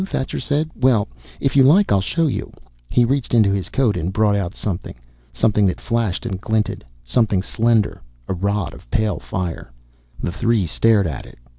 Thacher 0.07 0.39
said. 0.39 0.71
"Well, 0.73 1.07
if 1.39 1.55
you 1.55 1.61
like, 1.63 1.91
I'll 1.91 2.01
show 2.01 2.25
you." 2.25 2.51
He 2.89 3.05
reached 3.05 3.35
into 3.35 3.51
his 3.51 3.69
coat 3.69 3.95
and 3.95 4.11
brought 4.11 4.35
out 4.35 4.55
something. 4.55 4.95
Something 5.31 5.67
that 5.67 5.79
flashed 5.79 6.25
and 6.25 6.41
glinted, 6.41 6.83
something 7.03 7.43
slender. 7.43 8.01
A 8.27 8.33
rod 8.33 8.73
of 8.73 8.89
pale 8.89 9.19
fire. 9.19 9.71
The 10.19 10.31
three 10.31 10.65
stared 10.65 11.05
at 11.05 11.27
it. 11.27 11.37